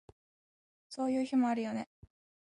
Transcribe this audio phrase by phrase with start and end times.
[0.89, 1.87] そういう日もあるよね